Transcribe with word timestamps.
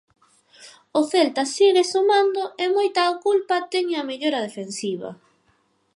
O 0.99 1.01
Celta 1.11 1.43
segue 1.55 1.83
sumando, 1.93 2.43
e 2.63 2.65
moita 2.75 3.03
culpa 3.25 3.55
tena 3.71 3.95
a 3.99 4.07
mellora 4.09 4.43
defensiva. 4.47 5.09